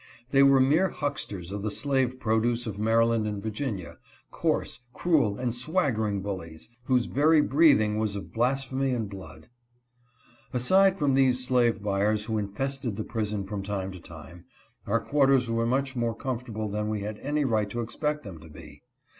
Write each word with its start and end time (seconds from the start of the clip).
They 0.31 0.41
were 0.41 0.59
mere 0.59 0.89
hucksters 0.89 1.51
of 1.51 1.61
the 1.61 1.69
slave 1.69 2.19
produce 2.19 2.65
of 2.65 2.79
Maryland 2.79 3.27
and 3.27 3.39
Virginia— 3.39 3.99
coarse, 4.31 4.79
cruel, 4.93 5.37
and 5.37 5.53
swaggering 5.53 6.23
bullies, 6.23 6.69
whose 6.85 7.05
very 7.05 7.39
breathing 7.39 7.99
was 7.99 8.15
of 8.15 8.33
blas 8.33 8.65
phemy 8.67 8.95
and 8.95 9.07
blood. 9.07 9.47
Aside 10.53 10.97
from 10.97 11.13
these 11.13 11.45
slave 11.45 11.83
buyers 11.83 12.25
who 12.25 12.39
infested 12.39 12.95
the 12.95 13.03
prison 13.03 13.45
from 13.45 13.61
time 13.61 13.91
to 13.91 13.99
time, 13.99 14.45
our 14.87 14.99
quarters 14.99 15.51
were 15.51 15.67
much 15.67 15.95
more 15.95 16.15
com 16.15 16.39
fortable 16.39 16.71
than 16.71 16.89
we 16.89 17.01
had 17.01 17.19
any 17.19 17.45
right 17.45 17.69
to 17.69 17.79
expect 17.81 18.23
them 18.23 18.39
to 18.39 18.49
be. 18.49 18.81